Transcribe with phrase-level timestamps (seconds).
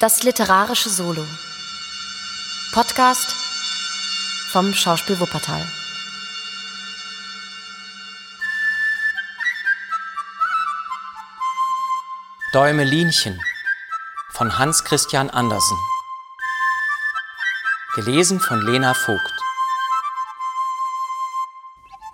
[0.00, 1.26] Das literarische Solo.
[2.72, 3.34] Podcast
[4.50, 5.62] vom Schauspiel Wuppertal.
[12.54, 13.38] Däumelinchen
[14.30, 15.76] von Hans Christian Andersen.
[17.94, 19.20] Gelesen von Lena Vogt.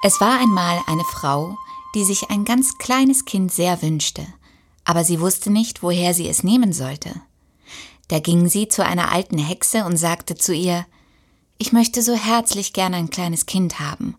[0.02, 1.56] Es war einmal eine Frau,
[1.94, 4.26] die sich ein ganz kleines Kind sehr wünschte,
[4.82, 7.22] aber sie wusste nicht, woher sie es nehmen sollte.
[8.08, 10.86] Da ging sie zu einer alten Hexe und sagte zu ihr
[11.58, 14.16] Ich möchte so herzlich gern ein kleines Kind haben.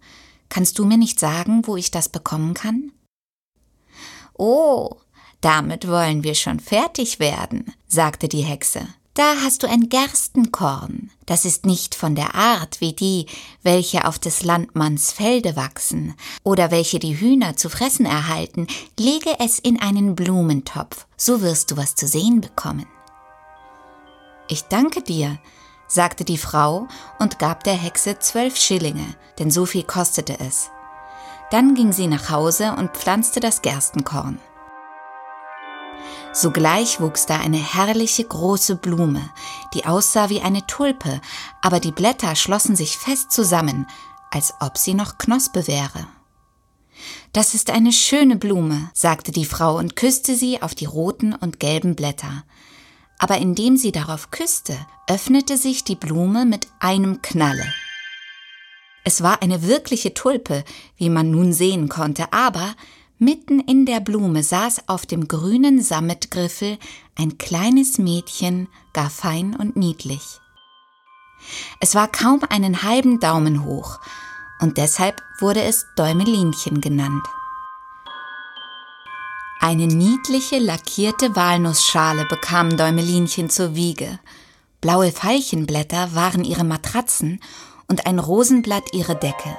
[0.49, 2.91] Kannst du mir nicht sagen, wo ich das bekommen kann?
[4.37, 4.97] Oh,
[5.41, 8.87] damit wollen wir schon fertig werden, sagte die Hexe.
[9.13, 11.09] Da hast du ein Gerstenkorn.
[11.25, 13.25] Das ist nicht von der Art wie die,
[13.63, 16.13] welche auf des Landmanns Felde wachsen
[16.43, 18.67] oder welche die Hühner zu fressen erhalten.
[18.99, 22.85] Lege es in einen Blumentopf, so wirst du was zu sehen bekommen.
[24.49, 25.37] Ich danke dir,
[25.87, 26.87] sagte die Frau
[27.19, 30.69] und gab der Hexe zwölf Schillinge, denn so viel kostete es.
[31.51, 34.39] Dann ging sie nach Hause und pflanzte das Gerstenkorn.
[36.31, 39.29] Sogleich wuchs da eine herrliche große Blume,
[39.73, 41.19] die aussah wie eine Tulpe,
[41.61, 43.87] aber die Blätter schlossen sich fest zusammen,
[44.29, 46.07] als ob sie noch Knospe wäre.
[47.33, 51.59] Das ist eine schöne Blume, sagte die Frau und küsste sie auf die roten und
[51.59, 52.43] gelben Blätter
[53.17, 57.65] aber indem sie darauf küsste, öffnete sich die Blume mit einem Knalle.
[59.03, 60.63] Es war eine wirkliche Tulpe,
[60.97, 62.75] wie man nun sehen konnte, aber
[63.19, 66.77] mitten in der Blume saß auf dem grünen Sammetgriffel
[67.15, 70.39] ein kleines Mädchen, gar fein und niedlich.
[71.79, 73.99] Es war kaum einen halben Daumen hoch,
[74.59, 77.23] und deshalb wurde es Däumelinchen genannt.
[79.67, 84.17] Eine niedliche lackierte Walnussschale bekam Däumelinchen zur Wiege.
[84.79, 87.41] Blaue Veilchenblätter waren ihre Matratzen
[87.89, 89.57] und ein Rosenblatt ihre Decke.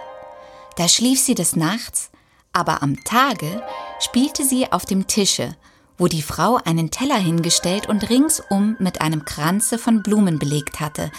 [0.78, 2.10] Da schlief sie des Nachts,
[2.54, 3.62] aber am Tage
[4.00, 5.54] spielte sie auf dem Tische,
[5.98, 11.12] wo die Frau einen Teller hingestellt und ringsum mit einem Kranze von Blumen belegt hatte,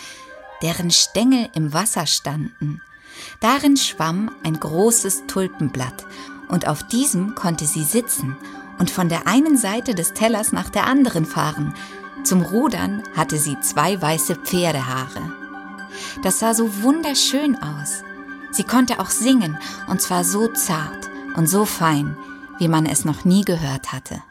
[0.64, 2.82] deren Stängel im Wasser standen.
[3.40, 6.08] Darin schwamm ein großes Tulpenblatt,
[6.48, 8.36] und auf diesem konnte sie sitzen
[8.80, 11.74] und von der einen Seite des Tellers nach der anderen fahren.
[12.24, 15.32] Zum Rudern hatte sie zwei weiße Pferdehaare.
[16.24, 18.04] Das sah so wunderschön aus.
[18.52, 19.58] Sie konnte auch singen,
[19.88, 22.18] und zwar so zart und so fein,
[22.58, 24.22] wie man es noch nie gehört hatte.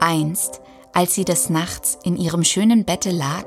[0.00, 0.60] Einst
[0.92, 3.44] als sie des Nachts in ihrem schönen Bette lag,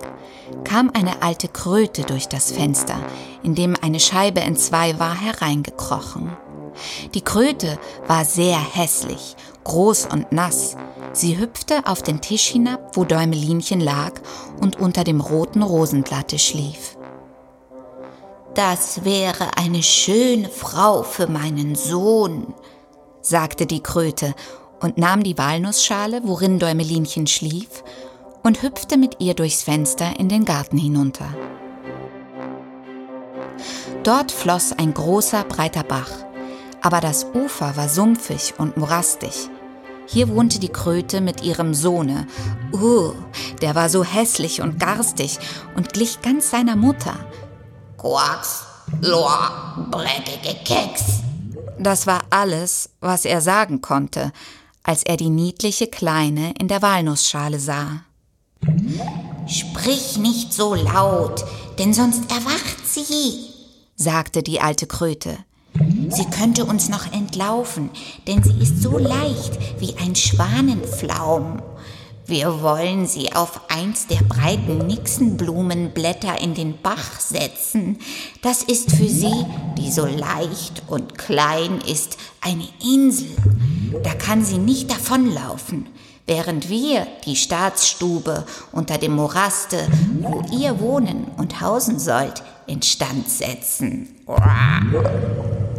[0.64, 2.98] kam eine alte Kröte durch das Fenster,
[3.44, 6.32] in dem eine Scheibe entzwei war, hereingekrochen.
[7.14, 7.78] Die Kröte
[8.08, 10.76] war sehr hässlich, groß und nass.
[11.12, 14.14] Sie hüpfte auf den Tisch hinab, wo Däumelinchen lag
[14.60, 16.98] und unter dem roten Rosenblatte schlief.
[18.56, 22.54] Das wäre eine schöne Frau für meinen Sohn,
[23.22, 24.36] sagte die Kröte
[24.84, 27.84] und nahm die Walnussschale, worin Däumelinchen schlief,
[28.44, 31.34] und hüpfte mit ihr durchs Fenster in den Garten hinunter.
[34.04, 36.12] Dort floss ein großer, breiter Bach,
[36.82, 39.50] aber das Ufer war sumpfig und morastig.
[40.06, 42.28] Hier wohnte die Kröte mit ihrem Sohne.
[42.74, 43.14] Uh,
[43.62, 45.40] der war so hässlich und garstig
[45.78, 47.16] und glich ganz seiner Mutter.
[47.98, 48.66] Quacks,
[49.00, 51.22] Loa, breckige Keks.
[51.80, 54.34] Das war alles, was er sagen konnte,
[54.84, 58.04] als er die niedliche Kleine in der Walnussschale sah.
[59.48, 61.44] Sprich nicht so laut,
[61.80, 63.50] denn sonst erwacht sie,
[63.96, 65.38] sagte die alte Kröte.
[66.10, 67.90] Sie könnte uns noch entlaufen,
[68.28, 71.62] denn sie ist so leicht wie ein Schwanenflaum.
[72.26, 77.98] Wir wollen sie auf eins der breiten Nixenblumenblätter in den Bach setzen.
[78.42, 79.46] Das ist für sie,
[79.78, 83.36] die so leicht und klein ist, eine Insel.
[84.04, 85.88] Da kann sie nicht davonlaufen,
[86.26, 89.86] während wir die Staatsstube unter dem Moraste,
[90.22, 94.16] wo ihr wohnen und hausen sollt, instand setzen.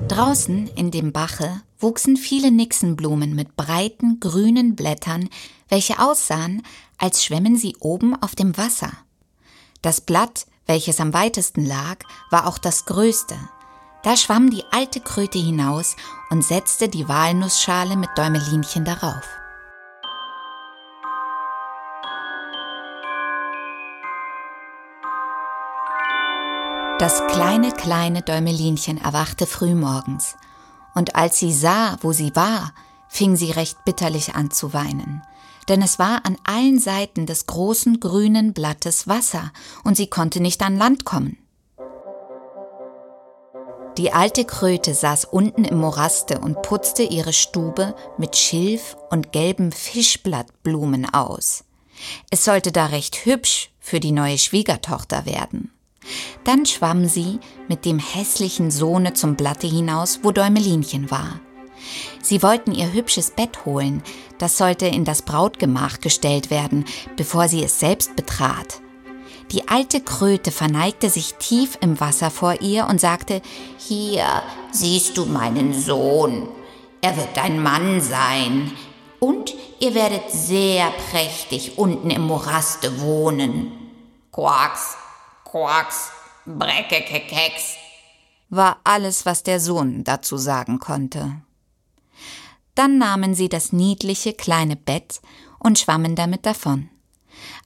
[0.09, 5.29] Draußen in dem Bache wuchsen viele Nixenblumen mit breiten grünen Blättern,
[5.69, 6.63] welche aussahen,
[6.99, 8.93] als schwämmen sie oben auf dem Wasser.
[9.83, 11.99] Das Blatt, welches am weitesten lag,
[12.31, 13.37] war auch das größte.
[14.03, 15.97] Da schwamm die alte Kröte hinaus
[16.31, 19.23] und setzte die Walnussschale mit Däumelinchen darauf.
[26.99, 30.37] Das kleine, kleine Däumelinchen erwachte frühmorgens,
[30.95, 32.73] und als sie sah, wo sie war,
[33.09, 35.23] fing sie recht bitterlich an zu weinen,
[35.69, 39.53] denn es war an allen Seiten des großen grünen Blattes Wasser
[39.85, 41.39] und sie konnte nicht an Land kommen.
[43.97, 49.71] Die alte Kröte saß unten im Moraste und putzte ihre Stube mit Schilf und gelben
[49.71, 51.65] Fischblattblumen aus.
[52.31, 55.71] Es sollte da recht hübsch für die neue Schwiegertochter werden.
[56.43, 57.39] Dann schwamm sie
[57.69, 61.41] mit dem hässlichen Sohne zum Blatte hinaus, wo Däumelinchen war.
[62.23, 64.03] Sie wollten ihr hübsches Bett holen,
[64.39, 66.85] das sollte in das Brautgemach gestellt werden,
[67.17, 68.81] bevor sie es selbst betrat.
[69.51, 73.43] Die alte Kröte verneigte sich tief im Wasser vor ihr und sagte,
[73.79, 74.25] Hier
[74.73, 76.49] siehst du meinen Sohn.
[77.01, 78.73] Er wird dein Mann sein.
[79.21, 83.73] Und ihr werdet sehr prächtig unten im Moraste wohnen.
[84.33, 84.97] Quacks,
[85.45, 86.11] quacks,
[86.47, 87.77] breckekekeks,
[88.51, 91.43] war alles, was der Sohn dazu sagen konnte.
[92.75, 95.21] Dann nahmen sie das niedliche kleine Bett
[95.59, 96.89] und schwammen damit davon.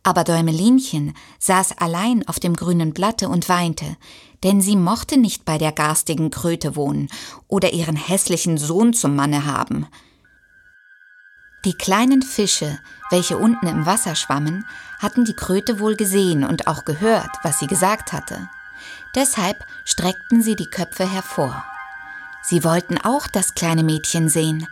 [0.02, 3.96] Aber Däumelinchen saß allein auf dem grünen Blatte und weinte,
[4.43, 7.08] denn sie mochte nicht bei der garstigen Kröte wohnen
[7.49, 9.87] oder ihren hässlichen Sohn zum Manne haben.
[11.64, 12.78] Die kleinen Fische,
[13.11, 14.64] welche unten im Wasser schwammen,
[15.00, 18.49] hatten die Kröte wohl gesehen und auch gehört, was sie gesagt hatte.
[19.14, 21.64] Deshalb streckten sie die Köpfe hervor.
[22.43, 24.69] Sie wollten auch das kleine Mädchen sehen.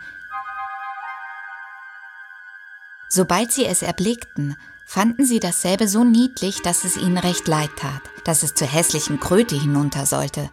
[3.09, 8.01] Sobald sie es erblickten, fanden sie dasselbe so niedlich, dass es ihnen recht leid tat,
[8.25, 10.49] dass es zur hässlichen Kröte hinunter sollte.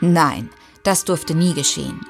[0.00, 0.50] Nein,
[0.82, 2.00] das durfte nie geschehen.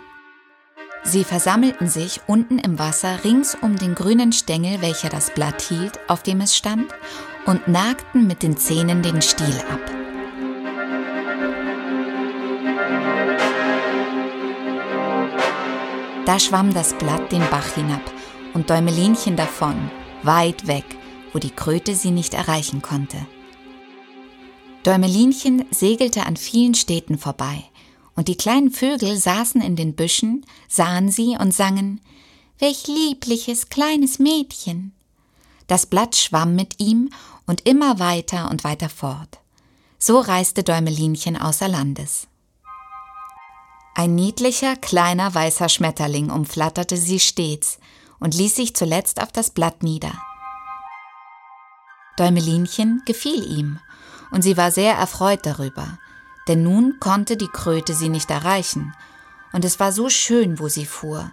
[1.05, 5.99] Sie versammelten sich unten im Wasser rings um den grünen Stängel, welcher das Blatt hielt,
[6.09, 6.93] auf dem es stand,
[7.47, 9.81] und nagten mit den Zähnen den Stiel ab.
[16.27, 18.03] Da schwamm das Blatt den Bach hinab
[18.59, 19.89] und Däumelinchen davon,
[20.25, 20.85] weit weg,
[21.33, 23.25] wo die Kröte sie nicht erreichen konnte.
[24.83, 27.63] Däumelinchen segelte an vielen Städten vorbei,
[28.17, 32.01] und die kleinen Vögel saßen in den Büschen, sahen sie und sangen
[32.59, 34.93] Welch liebliches kleines Mädchen.
[35.69, 37.11] Das Blatt schwamm mit ihm
[37.47, 39.39] und immer weiter und weiter fort.
[40.01, 42.27] So reiste Däumelinchen außer Landes.
[43.95, 47.79] Ein niedlicher, kleiner, weißer Schmetterling umflatterte sie stets
[48.21, 50.13] und ließ sich zuletzt auf das Blatt nieder.
[52.17, 53.79] Däumelinchen gefiel ihm,
[54.31, 55.99] und sie war sehr erfreut darüber,
[56.49, 58.95] denn nun konnte die Kröte sie nicht erreichen,
[59.53, 61.31] und es war so schön, wo sie fuhr.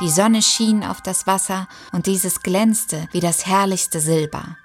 [0.00, 4.56] Die Sonne schien auf das Wasser, und dieses glänzte wie das herrlichste Silber.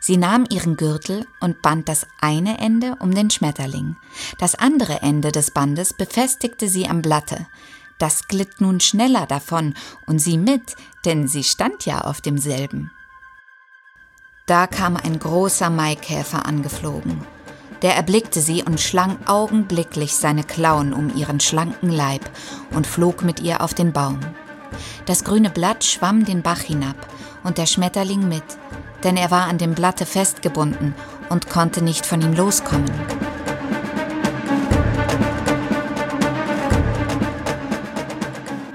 [0.00, 3.96] Sie nahm ihren Gürtel und band das eine Ende um den Schmetterling.
[4.38, 7.46] Das andere Ende des Bandes befestigte sie am Blatte.
[8.02, 9.74] Das glitt nun schneller davon
[10.06, 12.90] und sie mit, denn sie stand ja auf demselben.
[14.46, 17.24] Da kam ein großer Maikäfer angeflogen.
[17.80, 22.28] Der erblickte sie und schlang augenblicklich seine Klauen um ihren schlanken Leib
[22.72, 24.18] und flog mit ihr auf den Baum.
[25.06, 26.96] Das grüne Blatt schwamm den Bach hinab
[27.44, 28.42] und der Schmetterling mit,
[29.04, 30.96] denn er war an dem Blatte festgebunden
[31.28, 32.90] und konnte nicht von ihm loskommen.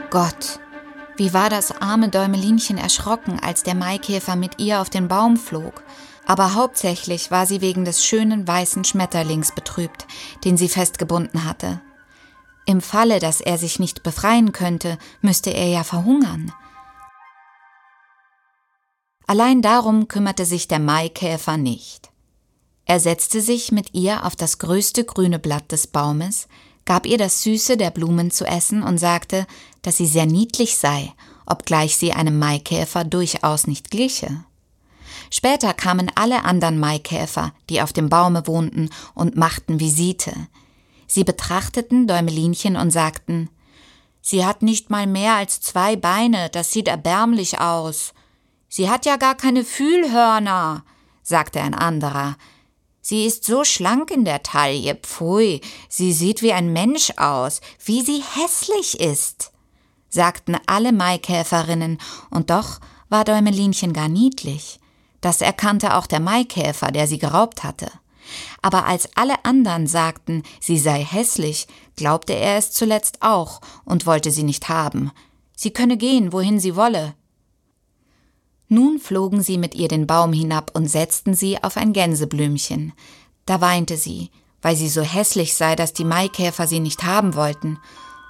[0.10, 0.60] Gott,
[1.18, 5.84] wie war das arme Däumelinchen erschrocken, als der Maikäfer mit ihr auf den Baum flog.
[6.26, 10.06] Aber hauptsächlich war sie wegen des schönen weißen Schmetterlings betrübt,
[10.44, 11.82] den sie festgebunden hatte.
[12.66, 16.54] Im Falle, dass er sich nicht befreien könnte, müsste er ja verhungern.
[19.26, 22.12] Allein darum kümmerte sich der Maikäfer nicht.
[22.86, 26.48] Er setzte sich mit ihr auf das größte grüne Blatt des Baumes,
[26.88, 29.46] gab ihr das Süße der Blumen zu essen und sagte,
[29.84, 31.14] dass sie sehr niedlich sei,
[31.46, 34.44] obgleich sie einem Maikäfer durchaus nicht gliche.
[35.30, 40.34] Später kamen alle anderen Maikäfer, die auf dem Baume wohnten, und machten Visite.
[41.08, 43.50] Sie betrachteten Däumelinchen und sagten,
[44.22, 48.14] Sie hat nicht mal mehr als zwei Beine, das sieht erbärmlich aus.
[48.68, 50.84] Sie hat ja gar keine Fühlhörner,
[51.22, 52.38] sagte ein anderer,
[53.10, 58.02] Sie ist so schlank in der Taille, pfui, sie sieht wie ein Mensch aus, wie
[58.02, 59.54] sie hässlich ist,
[60.10, 62.00] sagten alle Maikäferinnen,
[62.32, 64.82] und doch war Däumelinchen gar niedlich.
[65.22, 67.90] Das erkannte auch der Maikäfer, der sie geraubt hatte.
[68.62, 74.32] Aber als alle anderen sagten, sie sei hässlich, glaubte er es zuletzt auch und wollte
[74.32, 75.12] sie nicht haben.
[75.56, 77.16] Sie könne gehen, wohin sie wolle,
[78.70, 82.94] nun flogen sie mit ihr den Baum hinab und setzten sie auf ein Gänseblümchen.
[83.46, 84.30] Da weinte sie,
[84.62, 87.80] weil sie so hässlich sei, dass die Maikäfer sie nicht haben wollten.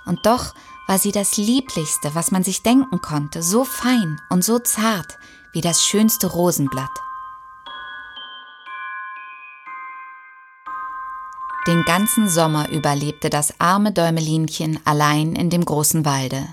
[0.05, 0.53] Und doch
[0.87, 5.17] war sie das Lieblichste, was man sich denken konnte, so fein und so zart
[5.53, 6.91] wie das schönste Rosenblatt.
[11.67, 16.47] Den ganzen Sommer überlebte das arme Däumelinchen allein in dem großen Walde.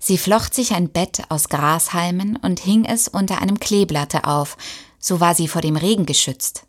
[0.00, 4.56] Sie flocht sich ein Bett aus Grashalmen und hing es unter einem Kleeblatte auf,
[4.98, 6.64] so war sie vor dem Regen geschützt.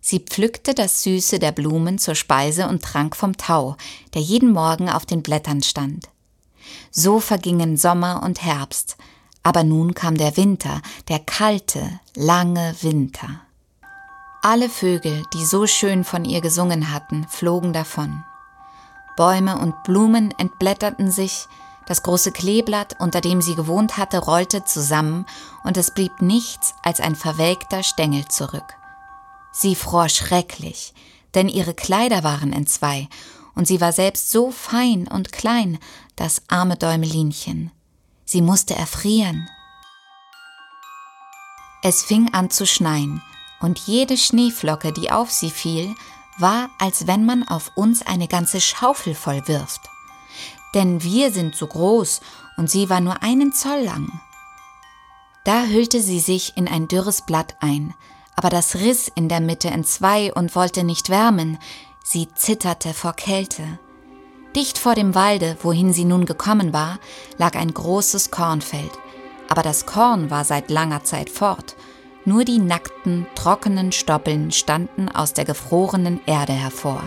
[0.00, 3.76] Sie pflückte das Süße der Blumen zur Speise und trank vom Tau,
[4.12, 6.08] der jeden Morgen auf den Blättern stand.
[6.90, 8.96] So vergingen Sommer und Herbst,
[9.42, 13.40] aber nun kam der Winter, der kalte, lange Winter.
[14.42, 18.24] Alle Vögel, die so schön von ihr gesungen hatten, flogen davon.
[19.16, 21.46] Bäume und Blumen entblätterten sich,
[21.86, 25.26] das große Kleeblatt, unter dem sie gewohnt hatte, rollte zusammen,
[25.64, 28.74] und es blieb nichts als ein verwelkter Stängel zurück.
[29.52, 30.94] Sie fror schrecklich,
[31.34, 33.08] denn ihre Kleider waren entzwei,
[33.54, 35.78] und sie war selbst so fein und klein,
[36.16, 37.70] das arme Däumelinchen.
[38.24, 39.48] Sie musste erfrieren.
[41.82, 43.22] Es fing an zu schneien,
[43.60, 45.94] und jede Schneeflocke, die auf sie fiel,
[46.38, 49.80] war, als wenn man auf uns eine ganze Schaufel voll wirft.
[50.74, 52.20] Denn wir sind so groß
[52.56, 54.20] und sie war nur einen Zoll lang.
[55.44, 57.94] Da hüllte sie sich in ein dürres Blatt ein,
[58.36, 61.58] aber das riss in der Mitte entzwei und wollte nicht wärmen,
[62.02, 63.78] sie zitterte vor Kälte.
[64.56, 66.98] Dicht vor dem Walde, wohin sie nun gekommen war,
[67.38, 68.92] lag ein großes Kornfeld,
[69.48, 71.76] aber das Korn war seit langer Zeit fort,
[72.24, 77.02] nur die nackten, trockenen Stoppeln standen aus der gefrorenen Erde hervor.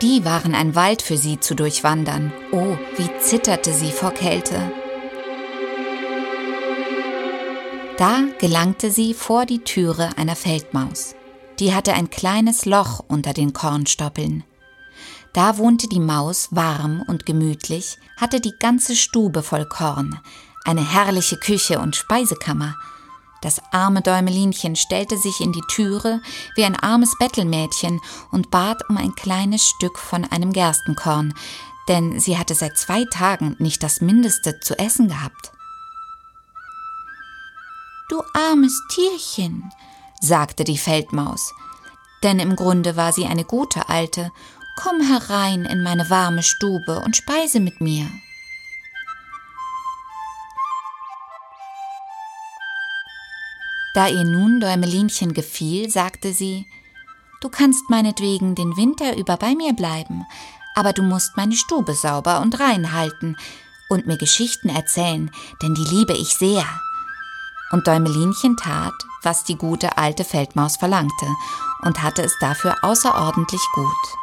[0.00, 2.32] Die waren ein Wald für sie zu durchwandern.
[2.52, 4.70] Oh, wie zitterte sie vor Kälte.
[7.96, 11.16] Da gelangte sie vor die Türe einer Feldmaus.
[11.58, 14.44] Die hatte ein kleines Loch unter den Kornstoppeln.
[15.32, 20.20] Da wohnte die Maus warm und gemütlich, hatte die ganze Stube voll Korn,
[20.64, 22.76] eine herrliche Küche und Speisekammer,
[23.40, 26.20] das arme Däumelinchen stellte sich in die Türe
[26.56, 31.34] wie ein armes Bettelmädchen und bat um ein kleines Stück von einem Gerstenkorn,
[31.88, 35.52] denn sie hatte seit zwei Tagen nicht das Mindeste zu essen gehabt.
[38.08, 39.70] Du armes Tierchen,
[40.20, 41.52] sagte die Feldmaus,
[42.22, 44.32] denn im Grunde war sie eine gute Alte,
[44.76, 48.08] komm herein in meine warme Stube und speise mit mir.
[53.98, 56.68] Da ihr nun Däumelinchen gefiel, sagte sie,
[57.40, 60.24] Du kannst meinetwegen den Winter über bei mir bleiben,
[60.76, 63.36] aber du musst meine Stube sauber und rein halten
[63.88, 66.64] und mir Geschichten erzählen, denn die liebe ich sehr.
[67.72, 71.26] Und Däumelinchen tat, was die gute alte Feldmaus verlangte,
[71.82, 74.16] und hatte es dafür außerordentlich gut.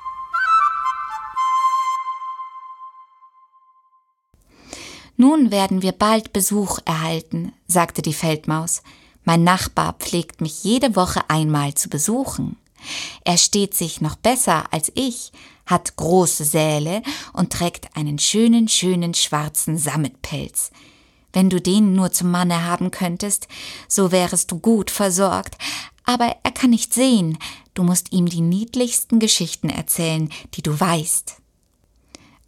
[5.17, 8.81] Nun werden wir bald Besuch erhalten, sagte die Feldmaus.
[9.25, 12.57] Mein Nachbar pflegt mich jede Woche einmal zu besuchen.
[13.23, 15.31] Er steht sich noch besser als ich,
[15.65, 17.01] hat große Säle
[17.33, 20.71] und trägt einen schönen, schönen schwarzen Sammetpelz.
[21.33, 23.47] Wenn du den nur zum Manne haben könntest,
[23.87, 25.57] so wärest du gut versorgt,
[26.05, 27.37] aber er kann nicht sehen,
[27.73, 31.37] du musst ihm die niedlichsten Geschichten erzählen, die du weißt.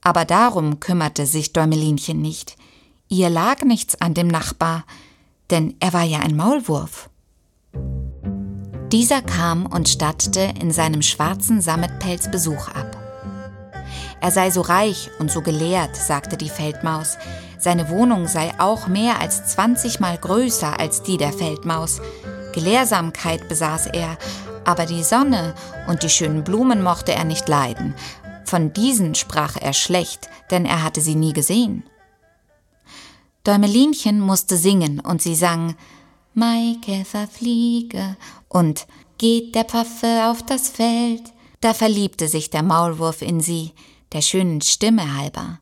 [0.01, 2.55] Aber darum kümmerte sich Däumelinchen nicht.
[3.09, 4.85] Ihr lag nichts an dem Nachbar,
[5.49, 7.09] denn er war ja ein Maulwurf.
[8.91, 12.97] Dieser kam und stattete in seinem schwarzen Sammetpelz Besuch ab.
[14.21, 17.17] Er sei so reich und so gelehrt, sagte die Feldmaus.
[17.59, 22.01] Seine Wohnung sei auch mehr als zwanzigmal größer als die der Feldmaus.
[22.53, 24.17] Gelehrsamkeit besaß er,
[24.65, 25.53] aber die Sonne
[25.87, 27.93] und die schönen Blumen mochte er nicht leiden.
[28.45, 31.83] Von diesen sprach er schlecht, denn er hatte sie nie gesehen.
[33.47, 35.75] Däumelinchen musste singen und sie sang
[36.33, 38.17] Maike verfliege
[38.49, 38.85] und
[39.17, 41.23] Geht der Pfaffe auf das Feld.
[41.61, 43.71] Da verliebte sich der Maulwurf in sie,
[44.11, 45.59] der schönen Stimme halber.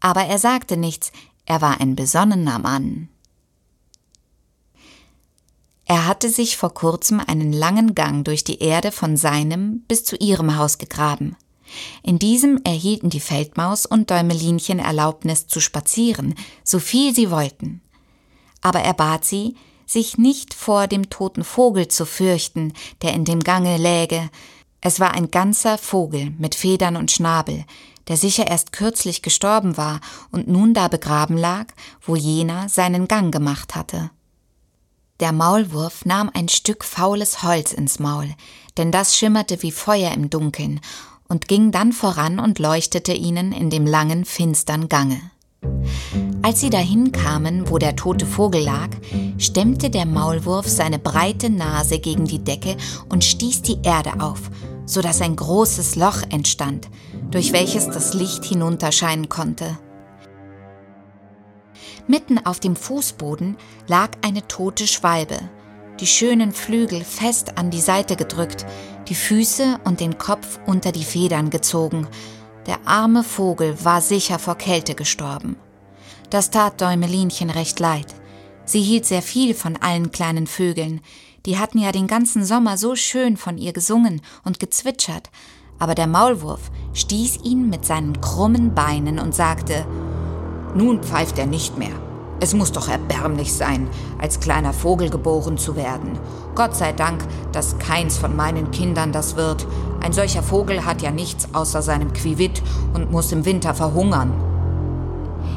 [0.00, 1.12] Aber er sagte nichts,
[1.44, 3.08] er war ein besonnener Mann.
[5.84, 10.16] Er hatte sich vor kurzem einen langen Gang durch die Erde von seinem bis zu
[10.16, 11.36] ihrem Haus gegraben.
[12.02, 17.80] In diesem erhielten die Feldmaus und Däumelinchen Erlaubnis zu spazieren, so viel sie wollten.
[18.60, 19.54] Aber er bat sie,
[19.86, 24.30] sich nicht vor dem toten Vogel zu fürchten, der in dem Gange läge.
[24.80, 27.64] Es war ein ganzer Vogel mit Federn und Schnabel,
[28.08, 31.66] der sicher erst kürzlich gestorben war und nun da begraben lag,
[32.02, 34.10] wo jener seinen Gang gemacht hatte.
[35.20, 38.34] Der Maulwurf nahm ein Stück faules Holz ins Maul,
[38.76, 40.80] denn das schimmerte wie Feuer im Dunkeln,
[41.28, 45.20] und ging dann voran und leuchtete ihnen in dem langen, finstern Gange.
[46.42, 48.90] Als sie dahin kamen, wo der tote Vogel lag,
[49.38, 52.76] stemmte der Maulwurf seine breite Nase gegen die Decke
[53.08, 54.50] und stieß die Erde auf,
[54.84, 56.88] so dass ein großes Loch entstand,
[57.30, 59.76] durch welches das Licht hinunterscheinen konnte.
[62.06, 63.56] Mitten auf dem Fußboden
[63.88, 65.40] lag eine tote Schwalbe,
[66.00, 68.66] die schönen Flügel fest an die Seite gedrückt,
[69.08, 72.06] die Füße und den Kopf unter die Federn gezogen.
[72.66, 75.56] Der arme Vogel war sicher vor Kälte gestorben.
[76.30, 78.14] Das tat Däumelinchen recht leid.
[78.64, 81.00] Sie hielt sehr viel von allen kleinen Vögeln,
[81.46, 85.30] die hatten ja den ganzen Sommer so schön von ihr gesungen und gezwitschert,
[85.78, 89.86] aber der Maulwurf stieß ihn mit seinen krummen Beinen und sagte
[90.74, 92.05] Nun pfeift er nicht mehr.
[92.38, 93.88] Es muss doch erbärmlich sein,
[94.18, 96.18] als kleiner Vogel geboren zu werden.
[96.54, 99.66] Gott sei Dank, dass keins von meinen Kindern das wird.
[100.02, 102.62] Ein solcher Vogel hat ja nichts außer seinem Quivit
[102.92, 104.32] und muss im Winter verhungern.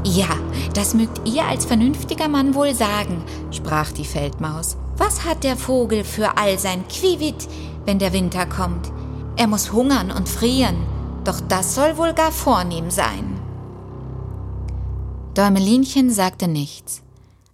[0.06, 0.30] Ja,
[0.74, 4.78] das mögt ihr als vernünftiger Mann wohl sagen, sprach die Feldmaus.
[4.98, 7.48] Was hat der Vogel für all sein Quivit,
[7.86, 8.92] wenn der Winter kommt?
[9.36, 10.78] Er muss hungern und frieren,
[11.26, 13.39] doch das soll wohl gar vornehm sein.
[15.40, 17.02] Däumelinchen sagte nichts.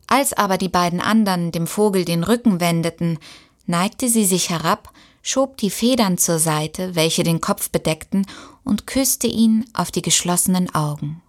[0.08, 3.20] Als aber die beiden anderen dem Vogel den Rücken wendeten,
[3.68, 8.25] neigte sie sich herab, schob die Federn zur Seite, welche den Kopf bedeckten,
[8.63, 11.22] und küsste ihn auf die geschlossenen Augen.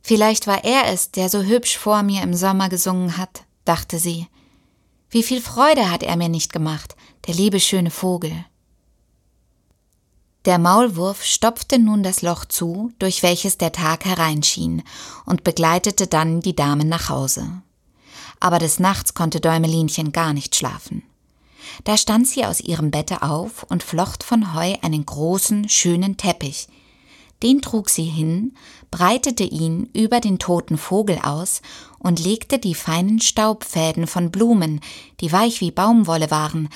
[0.00, 4.28] Vielleicht war er es, der so hübsch vor mir im Sommer gesungen hat, dachte sie.
[5.10, 6.94] Wie viel Freude hat er mir nicht gemacht,
[7.26, 8.44] der liebe schöne Vogel.
[10.44, 14.82] Der Maulwurf stopfte nun das Loch zu, durch welches der Tag hereinschien,
[15.24, 17.62] und begleitete dann die Damen nach Hause.
[18.40, 21.04] Aber des Nachts konnte Däumelinchen gar nicht schlafen.
[21.84, 26.66] Da stand sie aus ihrem Bette auf und flocht von Heu einen großen, schönen Teppich,
[27.44, 28.54] den trug sie hin,
[28.90, 31.62] breitete ihn über den toten Vogel aus
[31.98, 34.80] und legte die feinen Staubfäden von Blumen,
[35.20, 36.68] die weich wie Baumwolle waren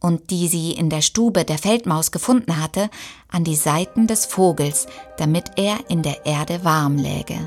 [0.00, 2.88] und die sie in der Stube der Feldmaus gefunden hatte,
[3.30, 7.38] an die Seiten des Vogels, damit er in der Erde warm läge.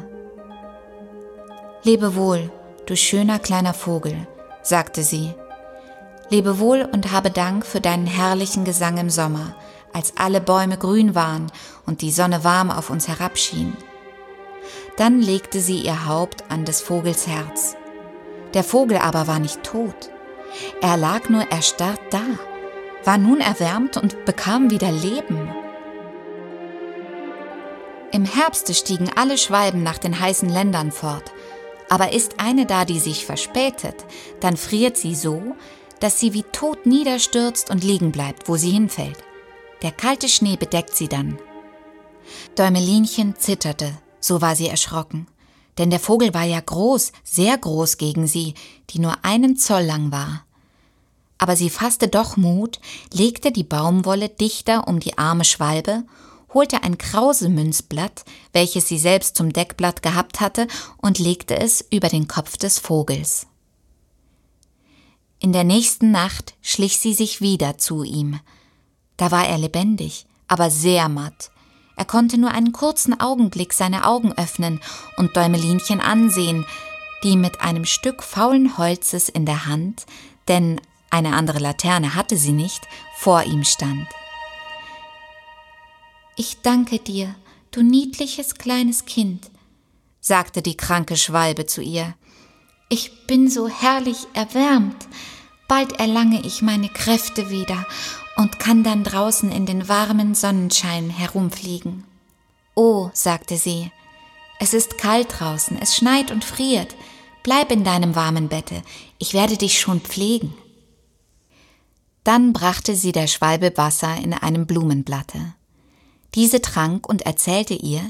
[1.83, 2.51] Lebe wohl,
[2.85, 4.27] du schöner kleiner Vogel,
[4.61, 5.33] sagte sie.
[6.29, 9.55] Lebe wohl und habe Dank für deinen herrlichen Gesang im Sommer,
[9.93, 11.51] als alle Bäume grün waren
[11.85, 13.75] und die Sonne warm auf uns herabschien.
[14.97, 17.75] Dann legte sie ihr Haupt an des Vogels Herz.
[18.53, 20.11] Der Vogel aber war nicht tot.
[20.81, 22.23] Er lag nur erstarrt da,
[23.03, 25.53] war nun erwärmt und bekam wieder Leben.
[28.11, 31.31] Im Herbste stiegen alle Schwalben nach den heißen Ländern fort,
[31.89, 33.95] aber ist eine da, die sich verspätet,
[34.39, 35.55] dann friert sie so,
[35.99, 39.17] dass sie wie tot niederstürzt und liegen bleibt, wo sie hinfällt.
[39.81, 41.37] Der kalte Schnee bedeckt sie dann.
[42.57, 45.27] Däumelinchen zitterte, so war sie erschrocken.
[45.81, 48.53] Denn der Vogel war ja groß, sehr groß gegen sie,
[48.91, 50.45] die nur einen Zoll lang war.
[51.39, 52.79] Aber sie fasste doch Mut,
[53.11, 56.03] legte die Baumwolle dichter um die arme Schwalbe,
[56.53, 60.67] holte ein Krausemünzblatt, welches sie selbst zum Deckblatt gehabt hatte,
[60.97, 63.47] und legte es über den Kopf des Vogels.
[65.39, 68.39] In der nächsten Nacht schlich sie sich wieder zu ihm,
[69.17, 71.50] da war er lebendig, aber sehr matt.
[72.01, 74.79] Er konnte nur einen kurzen Augenblick seine Augen öffnen
[75.17, 76.65] und Däumelinchen ansehen,
[77.23, 80.07] die mit einem Stück faulen Holzes in der Hand,
[80.47, 82.81] denn eine andere Laterne hatte sie nicht,
[83.17, 84.07] vor ihm stand.
[86.35, 87.35] Ich danke dir,
[87.69, 89.51] du niedliches kleines Kind,
[90.19, 92.15] sagte die kranke Schwalbe zu ihr.
[92.89, 95.05] Ich bin so herrlich erwärmt,
[95.67, 97.85] bald erlange ich meine Kräfte wieder
[98.41, 102.05] und kann dann draußen in den warmen Sonnenschein herumfliegen.
[102.73, 103.91] Oh, sagte sie,
[104.59, 106.95] es ist kalt draußen, es schneit und friert.
[107.43, 108.81] Bleib in deinem warmen Bette,
[109.19, 110.55] ich werde dich schon pflegen.
[112.23, 115.53] Dann brachte sie der Schwalbe Wasser in einem Blumenblatte.
[116.33, 118.01] Diese trank und erzählte ihr,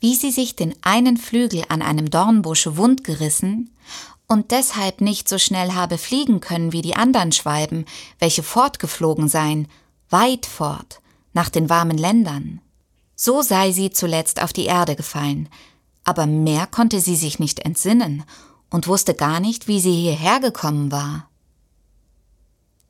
[0.00, 3.70] wie sie sich den einen Flügel an einem Dornbusche wundgerissen
[4.32, 7.84] und deshalb nicht so schnell habe fliegen können wie die anderen Schwalben,
[8.18, 9.68] welche fortgeflogen seien,
[10.08, 11.02] weit fort,
[11.34, 12.62] nach den warmen Ländern.
[13.14, 15.50] So sei sie zuletzt auf die Erde gefallen,
[16.04, 18.24] aber mehr konnte sie sich nicht entsinnen
[18.70, 21.28] und wusste gar nicht, wie sie hierher gekommen war.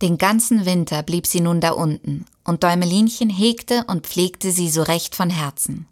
[0.00, 4.82] Den ganzen Winter blieb sie nun da unten, und Däumelinchen hegte und pflegte sie so
[4.82, 5.88] recht von Herzen.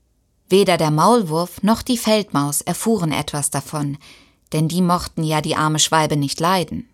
[0.49, 3.99] Weder der Maulwurf noch die Feldmaus erfuhren etwas davon,
[4.53, 6.89] denn die mochten ja die arme Schwalbe nicht leiden.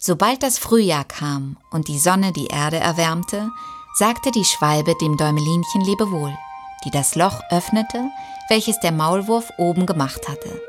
[0.00, 3.50] Sobald das Frühjahr kam und die Sonne die Erde erwärmte,
[3.94, 6.36] sagte die Schwalbe dem Däumelinchen Lebewohl,
[6.84, 8.08] die das Loch öffnete,
[8.48, 10.60] welches der Maulwurf oben gemacht hatte.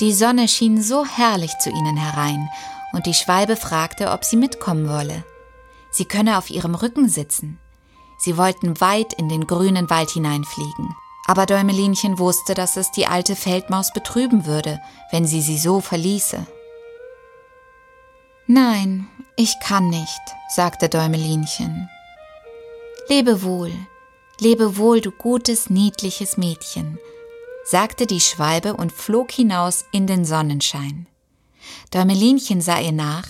[0.00, 2.48] Die Sonne schien so herrlich zu ihnen herein,
[2.94, 5.24] und die Schwalbe fragte, ob sie mitkommen wolle.
[5.90, 7.58] Sie könne auf ihrem Rücken sitzen.
[8.18, 10.94] Sie wollten weit in den grünen Wald hineinfliegen.
[11.26, 14.80] Aber Däumelinchen wusste, dass es die alte Feldmaus betrüben würde,
[15.10, 16.46] wenn sie sie so verließe.
[18.46, 21.88] Nein, ich kann nicht, sagte Däumelinchen.
[23.08, 23.72] Lebe wohl,
[24.40, 26.98] lebe wohl, du gutes, niedliches Mädchen,
[27.64, 31.06] sagte die Schwalbe und flog hinaus in den Sonnenschein.
[31.92, 33.28] Däumelinchen sah ihr nach,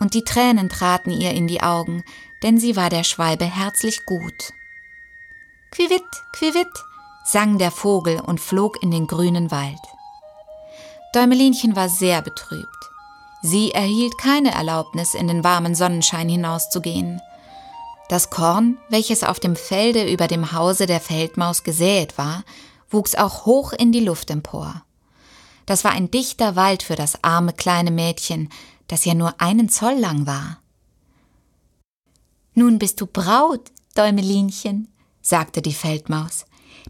[0.00, 2.02] und die Tränen traten ihr in die Augen,
[2.42, 4.52] denn sie war der Schwalbe herzlich gut.
[5.70, 6.84] Quivitt, quivitt,
[7.32, 9.80] sang der Vogel und flog in den grünen Wald.
[11.14, 12.68] Däumelinchen war sehr betrübt.
[13.42, 17.20] Sie erhielt keine Erlaubnis, in den warmen Sonnenschein hinauszugehen.
[18.08, 22.44] Das Korn, welches auf dem Felde über dem Hause der Feldmaus gesät war,
[22.90, 24.82] wuchs auch hoch in die Luft empor.
[25.66, 28.48] Das war ein dichter Wald für das arme kleine Mädchen,
[28.88, 30.58] das ja nur einen Zoll lang war.
[32.54, 34.88] Nun bist du Braut, Däumelinchen,
[35.22, 36.44] sagte die Feldmaus.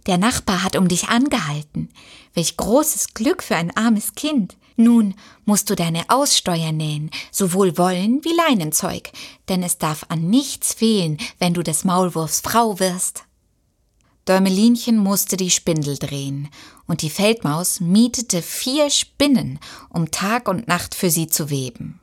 [0.07, 1.91] Der Nachbar hat um dich angehalten.
[2.35, 4.57] Welch großes Glück für ein armes Kind.
[4.77, 9.11] Nun musst du deine Aussteuer nähen, sowohl Wollen wie Leinenzeug,
[9.49, 13.25] denn es darf an nichts fehlen, wenn du des Maulwurfs Frau wirst.
[14.25, 16.49] Däumelinchen musste die Spindel drehen,
[16.87, 19.59] und die Feldmaus mietete vier Spinnen,
[19.91, 22.01] um Tag und Nacht für sie zu weben.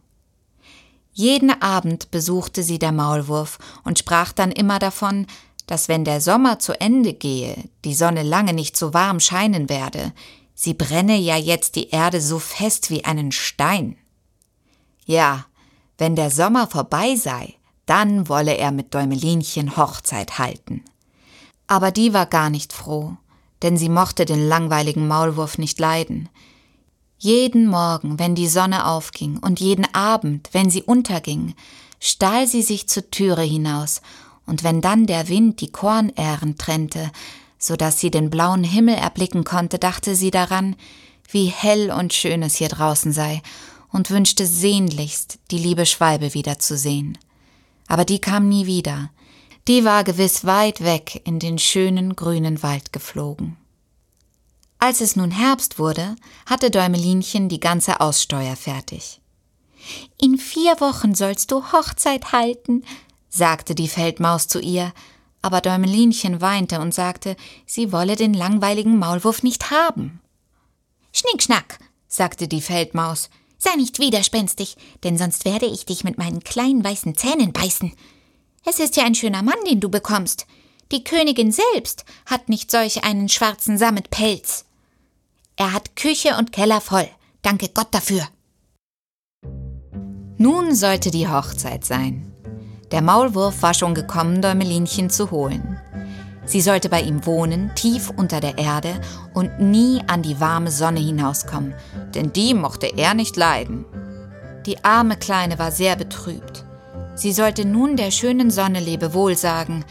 [1.13, 5.25] Jeden Abend besuchte sie der Maulwurf und sprach dann immer davon,
[5.67, 10.13] dass wenn der Sommer zu Ende gehe, die Sonne lange nicht so warm scheinen werde,
[10.55, 13.97] sie brenne ja jetzt die Erde so fest wie einen Stein.
[15.05, 15.45] Ja,
[15.97, 20.83] wenn der Sommer vorbei sei, dann wolle er mit Däumelinchen Hochzeit halten.
[21.67, 23.17] Aber die war gar nicht froh,
[23.61, 26.29] denn sie mochte den langweiligen Maulwurf nicht leiden.
[27.17, 31.55] Jeden Morgen, wenn die Sonne aufging, und jeden Abend, wenn sie unterging,
[31.99, 34.01] stahl sie sich zur Türe hinaus
[34.47, 37.11] und wenn dann der Wind die Kornähren trennte,
[37.59, 40.75] so dass sie den blauen Himmel erblicken konnte, dachte sie daran,
[41.29, 43.41] wie hell und schön es hier draußen sei,
[43.91, 47.17] und wünschte sehnlichst, die liebe Schwalbe wiederzusehen.
[47.87, 49.11] Aber die kam nie wieder,
[49.67, 53.57] die war gewiss weit weg in den schönen grünen Wald geflogen.
[54.79, 59.19] Als es nun Herbst wurde, hatte Däumelinchen die ganze Aussteuer fertig.
[60.21, 62.83] In vier Wochen sollst du Hochzeit halten,
[63.29, 64.93] sagte die Feldmaus zu ihr,
[65.41, 67.35] aber Däumelinchen weinte und sagte,
[67.65, 70.19] sie wolle den langweiligen Maulwurf nicht haben.
[71.13, 76.83] Schnickschnack, sagte die Feldmaus, sei nicht widerspenstig, denn sonst werde ich dich mit meinen kleinen
[76.83, 77.93] weißen Zähnen beißen.
[78.65, 80.45] Es ist ja ein schöner Mann, den du bekommst.
[80.91, 84.65] Die Königin selbst hat nicht solch einen schwarzen Sammetpelz.
[85.55, 87.07] Er hat Küche und Keller voll.
[87.41, 88.27] Danke Gott dafür.
[90.37, 92.31] Nun sollte die Hochzeit sein.
[92.91, 95.79] Der Maulwurf war schon gekommen, Däumelinchen zu holen.
[96.45, 99.01] Sie sollte bei ihm wohnen, tief unter der Erde
[99.33, 101.73] und nie an die warme Sonne hinauskommen,
[102.15, 103.85] denn die mochte er nicht leiden.
[104.65, 106.63] Die arme Kleine war sehr betrübt.
[107.15, 109.83] Sie sollte nun der schönen Sonne Lebewohl sagen,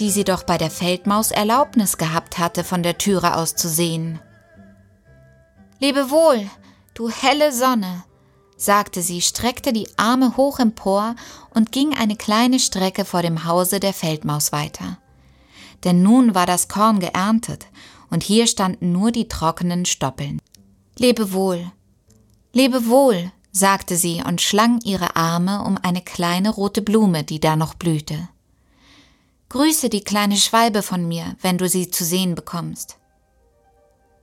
[0.00, 4.18] die sie doch bei der Feldmaus Erlaubnis gehabt hatte, von der Türe aus zu sehen.
[5.78, 6.48] Lebewohl,
[6.94, 8.02] du helle Sonne,
[8.60, 11.16] sagte sie, streckte die Arme hoch empor
[11.54, 14.98] und ging eine kleine Strecke vor dem Hause der Feldmaus weiter.
[15.84, 17.66] Denn nun war das Korn geerntet,
[18.10, 20.40] und hier standen nur die trockenen Stoppeln.
[20.98, 21.70] Lebe wohl,
[22.52, 27.56] lebe wohl, sagte sie und schlang ihre Arme um eine kleine rote Blume, die da
[27.56, 28.28] noch blühte.
[29.48, 32.98] Grüße die kleine Schwalbe von mir, wenn du sie zu sehen bekommst.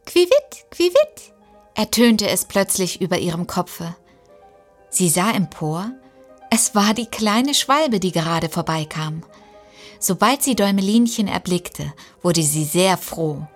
[0.05, 1.33] Quivitt, quivitt,
[1.75, 3.95] ertönte es plötzlich über ihrem Kopfe.
[4.89, 5.91] Sie sah empor,
[6.49, 9.23] es war die kleine Schwalbe, die gerade vorbeikam.
[9.99, 13.47] Sobald sie Däumelinchen erblickte, wurde sie sehr froh.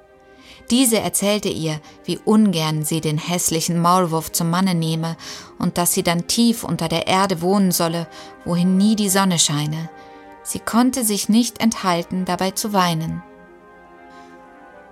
[0.70, 5.18] Diese erzählte ihr, wie ungern sie den hässlichen Maulwurf zum Manne nehme
[5.60, 8.08] und dass sie dann tief unter der Erde wohnen solle,
[8.46, 9.90] wohin nie die Sonne scheine.
[10.44, 13.22] Sie konnte sich nicht enthalten, dabei zu weinen.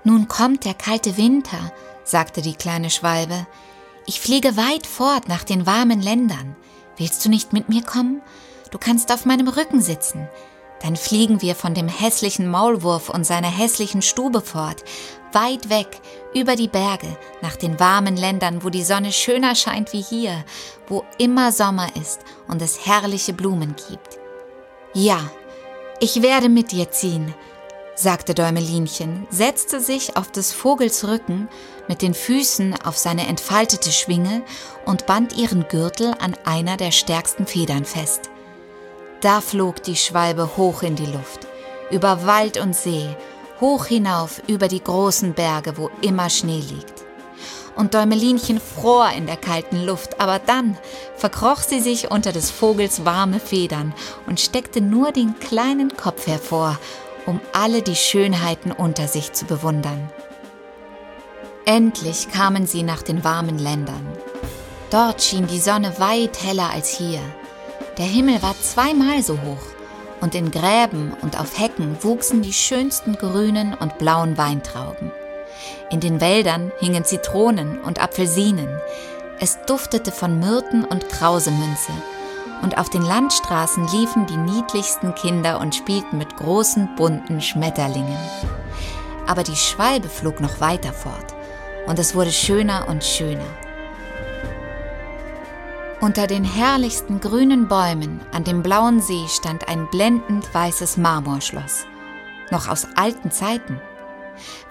[0.04, 1.71] Nun kommt der kalte Winter,
[2.04, 3.47] sagte die kleine Schwalbe.
[4.10, 6.56] Ich fliege weit fort nach den warmen Ländern.
[6.98, 8.24] Willst du nicht mit mir kommen?
[8.72, 10.28] Du kannst auf meinem Rücken sitzen.
[10.82, 14.84] Dann fliegen wir von dem hässlichen Maulwurf und seiner hässlichen Stube fort,
[15.32, 16.02] weit weg,
[16.34, 17.06] über die Berge,
[17.43, 20.43] nach den warmen Ländern, wo die Sonne schöner scheint wie hier,
[20.88, 24.17] wo immer Sommer ist und es herrliche Blumen gibt.
[24.95, 25.19] Ja,
[26.00, 27.36] Ich werde mit dir ziehen,
[27.93, 31.48] sagte Däumelinchen, setzte sich auf des Vogels Rücken
[31.89, 34.43] mit den Füßen auf seine entfaltete Schwinge
[34.86, 38.30] und band ihren Gürtel an einer der stärksten Federn fest.
[39.19, 41.47] Da flog die Schwalbe hoch in die Luft,
[41.91, 43.13] über Wald und See,
[43.60, 46.93] hoch hinauf über die großen Berge, wo immer Schnee liegt.
[47.75, 50.78] Und Däumelinchen fror in der kalten Luft, aber dann
[51.17, 53.93] verkroch sie sich unter des Vogels warme Federn
[54.28, 56.78] und steckte nur den kleinen Kopf hervor
[57.30, 60.10] um alle die Schönheiten unter sich zu bewundern.
[61.69, 64.03] Endlich kamen sie nach den warmen Ländern.
[64.89, 67.19] Dort schien die Sonne weit heller als hier.
[67.99, 69.62] Der Himmel war zweimal so hoch
[70.19, 75.12] und in Gräben und auf Hecken wuchsen die schönsten grünen und blauen Weintrauben.
[75.91, 78.69] In den Wäldern hingen Zitronen und Apfelsinen.
[79.39, 81.91] Es duftete von Myrten und Krausemünze
[82.63, 88.17] und auf den Landstraßen liefen die niedlichsten Kinder und spielten mit großen bunten Schmetterlingen.
[89.27, 91.36] Aber die Schwalbe flog noch weiter fort
[91.89, 93.45] und es wurde schöner und schöner.
[95.99, 101.86] Unter den herrlichsten grünen Bäumen an dem blauen See stand ein blendend weißes Marmorschloss,
[102.52, 103.82] noch aus alten Zeiten.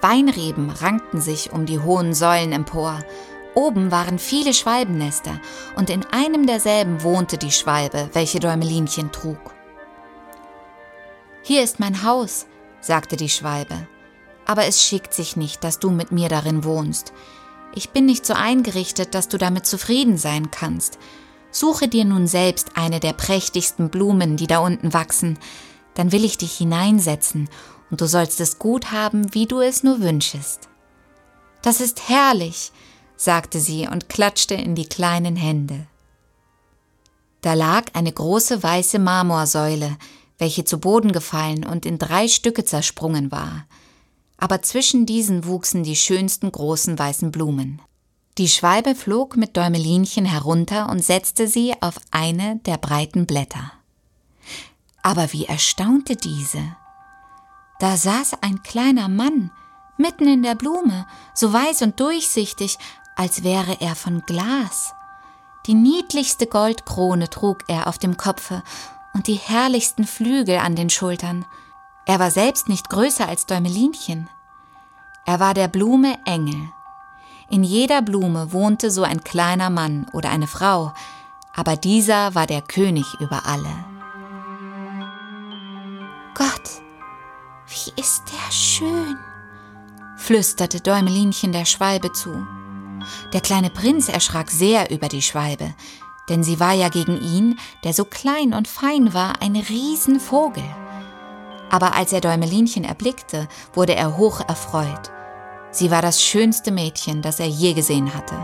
[0.01, 2.97] Weinreben rankten sich um die hohen Säulen empor
[3.55, 5.39] Oben waren viele Schwalbennester
[5.75, 9.53] und in einem derselben wohnte die Schwalbe, welche Däumelinchen trug.
[11.41, 12.45] Hier ist mein Haus,
[12.79, 13.87] sagte die Schwalbe,
[14.49, 17.13] aber es schickt sich nicht, dass du mit mir darin wohnst.
[17.75, 20.97] Ich bin nicht so eingerichtet, dass du damit zufrieden sein kannst.
[21.51, 25.37] Suche dir nun selbst eine der prächtigsten Blumen, die da unten wachsen,
[25.93, 27.47] dann will ich dich hineinsetzen,
[27.91, 30.67] und du sollst es gut haben, wie du es nur wünschest.
[31.61, 32.71] Das ist herrlich,
[33.17, 35.85] sagte sie und klatschte in die kleinen Hände.
[37.41, 39.95] Da lag eine große weiße Marmorsäule,
[40.39, 43.67] welche zu Boden gefallen und in drei Stücke zersprungen war.
[44.39, 47.81] Aber zwischen diesen wuchsen die schönsten großen weißen Blumen.
[48.37, 53.73] Die Schwalbe flog mit Däumelinchen herunter und setzte sie auf eine der breiten Blätter.
[55.03, 56.75] Aber wie erstaunte diese!
[57.79, 59.51] Da saß ein kleiner Mann
[59.97, 62.77] mitten in der Blume, so weiß und durchsichtig,
[63.15, 64.93] als wäre er von Glas.
[65.67, 68.63] Die niedlichste Goldkrone trug er auf dem Kopfe
[69.13, 71.45] und die herrlichsten Flügel an den Schultern.
[72.09, 74.27] Er war selbst nicht größer als Däumelinchen.
[75.27, 76.59] Er war der Blume Engel.
[77.51, 80.91] In jeder Blume wohnte so ein kleiner Mann oder eine Frau,
[81.55, 83.69] aber dieser war der König über alle.
[86.33, 86.81] Gott,
[87.67, 89.15] wie ist der schön,
[90.17, 92.43] flüsterte Däumelinchen der Schwalbe zu.
[93.33, 95.75] Der kleine Prinz erschrak sehr über die Schwalbe,
[96.27, 100.63] denn sie war ja gegen ihn, der so klein und fein war, ein Riesenvogel.
[101.69, 105.11] Aber als er Däumelinchen erblickte, wurde er hoch erfreut.
[105.71, 108.35] Sie war das schönste Mädchen, das er je gesehen hatte.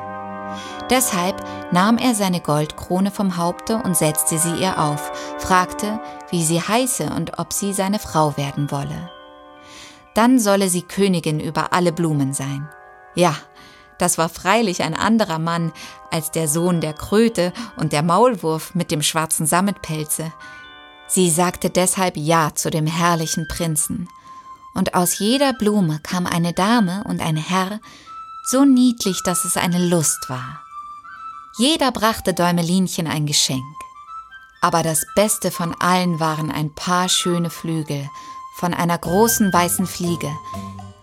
[0.90, 6.62] Deshalb nahm er seine Goldkrone vom Haupte und setzte sie ihr auf, fragte, wie sie
[6.62, 9.10] heiße und ob sie seine Frau werden wolle.
[10.14, 12.70] Dann solle sie Königin über alle Blumen sein.
[13.16, 13.36] Ja,
[13.98, 15.72] das war freilich ein anderer Mann
[16.12, 20.32] als der Sohn der Kröte und der Maulwurf mit dem schwarzen Sammetpelze.
[21.08, 24.08] Sie sagte deshalb Ja zu dem herrlichen Prinzen.
[24.74, 27.80] Und aus jeder Blume kam eine Dame und ein Herr,
[28.46, 30.62] so niedlich, dass es eine Lust war.
[31.58, 33.64] Jeder brachte Däumelinchen ein Geschenk.
[34.62, 38.10] Aber das Beste von allen waren ein paar schöne Flügel
[38.58, 40.32] von einer großen weißen Fliege.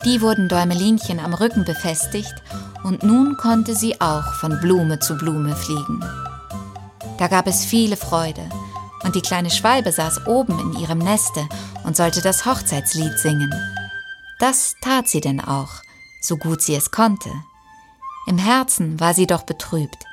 [0.04, 2.34] Die wurden Däumelinchen am Rücken befestigt
[2.82, 6.04] und nun konnte sie auch von Blume zu Blume fliegen.
[7.18, 8.48] Da gab es viele Freude,
[9.04, 11.48] und die kleine Schwalbe saß oben in ihrem Neste
[11.84, 13.52] und sollte das Hochzeitslied singen.
[14.38, 15.70] Das tat sie denn auch,
[16.20, 17.30] so gut sie es konnte.
[18.26, 20.04] Im Herzen war sie doch betrübt,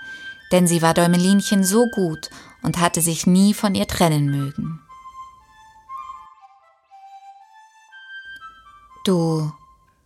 [0.51, 2.29] denn sie war Däumelinchen so gut
[2.61, 4.79] und hatte sich nie von ihr trennen mögen.
[9.05, 9.51] Du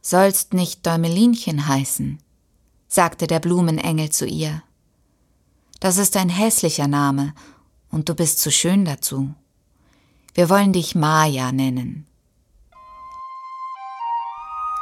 [0.02, 2.20] sollst nicht Däumelinchen heißen,
[2.88, 4.62] sagte der Blumenengel zu ihr.
[5.80, 7.34] Das ist ein hässlicher Name,
[7.94, 9.34] und du bist zu schön dazu.
[10.34, 12.08] Wir wollen dich Maja nennen.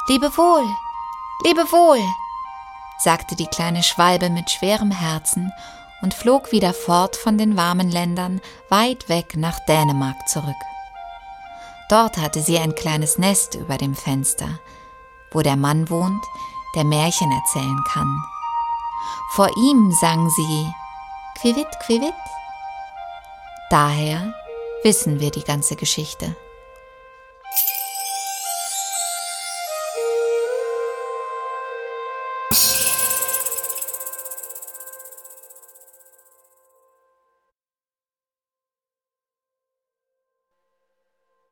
[0.08, 0.66] Lebe wohl,
[1.44, 2.00] lebe wohl,
[2.98, 5.52] sagte die kleine Schwalbe mit schwerem Herzen
[6.00, 10.56] und flog wieder fort von den warmen Ländern weit weg nach Dänemark zurück.
[11.90, 14.58] Dort hatte sie ein kleines Nest über dem Fenster,
[15.30, 16.24] wo der Mann wohnt,
[16.74, 18.24] der Märchen erzählen kann.
[19.34, 20.72] Vor ihm sang sie
[21.40, 22.14] Quivit, Quivit.
[23.72, 24.34] Daher
[24.82, 26.36] wissen wir die ganze Geschichte.